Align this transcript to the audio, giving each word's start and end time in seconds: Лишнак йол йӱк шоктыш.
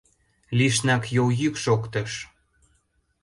Лишнак 0.57 1.03
йол 1.15 1.29
йӱк 1.39 1.55
шоктыш. 1.63 2.11